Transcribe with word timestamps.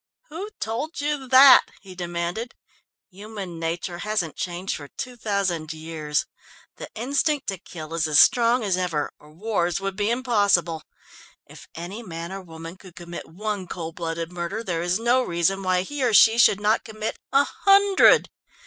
"Who 0.29 0.49
told 0.59 0.99
you 0.99 1.27
that?" 1.27 1.67
he 1.79 1.93
demanded. 1.93 2.55
"Human 3.11 3.59
nature 3.59 3.99
hasn't 3.99 4.35
changed 4.35 4.75
for 4.77 4.87
two 4.87 5.15
thousand 5.15 5.73
years. 5.73 6.25
The 6.77 6.89
instinct 6.95 7.45
to 7.49 7.59
kill 7.59 7.93
is 7.93 8.07
as 8.07 8.19
strong 8.19 8.63
as 8.63 8.77
ever, 8.77 9.11
or 9.19 9.31
wars 9.31 9.79
would 9.79 9.95
be 9.95 10.09
impossible. 10.09 10.81
If 11.45 11.67
any 11.75 12.01
man 12.01 12.31
or 12.31 12.41
woman 12.41 12.77
could 12.77 12.95
commit 12.95 13.29
one 13.29 13.67
cold 13.67 13.95
blooded 13.95 14.31
murder, 14.31 14.63
there 14.63 14.81
is 14.81 14.97
no 14.97 15.21
reason 15.21 15.61
why 15.61 15.83
he 15.83 16.03
or 16.03 16.15
she 16.15 16.39
should 16.39 16.59
not 16.59 16.83
commit 16.83 17.19
a 17.31 17.43
hundred. 17.43 18.27